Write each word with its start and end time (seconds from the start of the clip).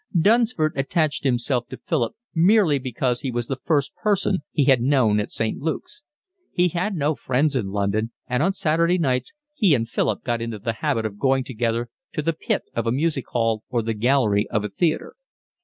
Dunsford 0.19 0.73
attached 0.77 1.23
himself 1.23 1.67
to 1.67 1.77
Philip 1.77 2.15
merely 2.33 2.79
because 2.79 3.21
he 3.21 3.29
was 3.29 3.45
the 3.45 3.55
first 3.55 3.93
person 3.97 4.39
he 4.51 4.63
had 4.65 4.81
known 4.81 5.19
at 5.19 5.29
St. 5.29 5.59
Luke's. 5.59 6.01
He 6.51 6.69
had 6.69 6.95
no 6.95 7.13
friends 7.13 7.55
in 7.55 7.67
London, 7.67 8.11
and 8.27 8.41
on 8.41 8.53
Saturday 8.53 8.97
nights 8.97 9.31
he 9.53 9.75
and 9.75 9.87
Philip 9.87 10.23
got 10.23 10.41
into 10.41 10.57
the 10.57 10.73
habit 10.81 11.05
of 11.05 11.19
going 11.19 11.43
together 11.43 11.87
to 12.13 12.23
the 12.23 12.33
pit 12.33 12.63
of 12.75 12.87
a 12.87 12.91
music 12.91 13.27
hall 13.27 13.63
or 13.69 13.83
the 13.83 13.93
gallery 13.93 14.47
of 14.49 14.63
a 14.63 14.69
theatre. 14.69 15.13